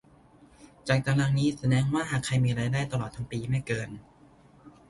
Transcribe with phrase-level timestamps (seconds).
[0.87, 3.89] จากตารางนี้แสดงว่าหากใครมีรายได้ตลอดทั้งปีไม่เกิน